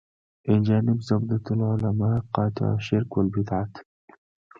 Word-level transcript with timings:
اینجانب 0.49 0.97
زبدة 1.07 1.37
العلما 1.53 2.13
قاطع 2.35 2.71
شرک 2.85 3.11
و 3.17 3.21
البدعت. 3.23 3.73